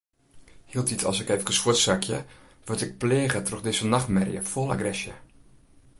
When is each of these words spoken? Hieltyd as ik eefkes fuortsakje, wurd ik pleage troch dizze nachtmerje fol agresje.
Hieltyd 0.71 1.03
as 1.09 1.19
ik 1.23 1.29
eefkes 1.33 1.59
fuortsakje, 1.63 2.19
wurd 2.65 2.81
ik 2.85 2.97
pleage 3.01 3.41
troch 3.45 3.63
dizze 3.67 3.85
nachtmerje 3.93 4.41
fol 4.51 4.71
agresje. 4.75 5.13